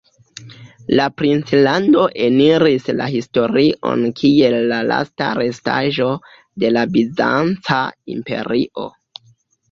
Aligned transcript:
La 0.99 1.03
princlando 1.21 2.05
eniris 2.27 2.87
la 3.01 3.09
historion 3.15 4.05
kiel 4.21 4.57
la 4.71 4.79
lasta 4.93 5.27
restaĵo 5.41 6.07
de 6.63 6.73
la 6.79 6.87
Bizanca 6.95 7.79
Imperio. 8.15 8.87